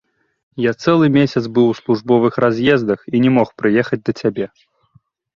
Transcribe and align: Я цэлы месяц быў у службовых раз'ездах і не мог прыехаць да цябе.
Я 0.63 0.71
цэлы 0.83 1.07
месяц 1.17 1.41
быў 1.57 1.67
у 1.73 1.75
службовых 1.79 2.33
раз'ездах 2.45 2.99
і 3.17 3.21
не 3.25 3.31
мог 3.35 3.47
прыехаць 3.63 4.01
да 4.09 4.15
цябе. 4.23 4.45